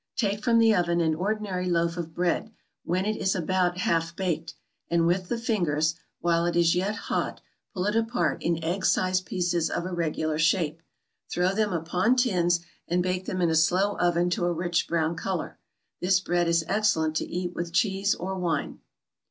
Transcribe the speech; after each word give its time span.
= 0.13 0.15
Take 0.15 0.43
from 0.43 0.57
the 0.57 0.73
oven 0.73 0.99
an 0.99 1.13
ordinary 1.13 1.67
loaf 1.69 1.95
of 1.95 2.11
bread 2.11 2.51
when 2.83 3.05
it 3.05 3.15
is 3.17 3.35
about 3.35 3.77
half 3.77 4.15
baked, 4.15 4.55
and 4.89 5.05
with 5.05 5.29
the 5.29 5.37
fingers, 5.37 5.93
while 6.21 6.47
it 6.47 6.55
is 6.55 6.73
yet 6.73 6.95
hot, 6.95 7.39
pull 7.71 7.85
it 7.85 7.95
apart 7.95 8.41
in 8.41 8.63
egg 8.63 8.83
sized 8.83 9.27
pieces 9.27 9.69
of 9.69 9.85
irregular 9.85 10.39
shape: 10.39 10.81
throw 11.31 11.53
them 11.53 11.71
upon 11.71 12.15
tins, 12.15 12.61
and 12.87 13.03
bake 13.03 13.25
them 13.27 13.41
in 13.43 13.51
a 13.51 13.55
slow 13.55 13.95
oven 13.99 14.31
to 14.31 14.45
a 14.45 14.51
rich 14.51 14.87
brown 14.87 15.15
color. 15.15 15.59
This 15.99 16.19
bread 16.19 16.47
is 16.47 16.65
excellent 16.67 17.15
to 17.17 17.25
eat 17.29 17.53
with 17.53 17.71
cheese 17.71 18.15
or 18.15 18.39
wine. 18.39 18.79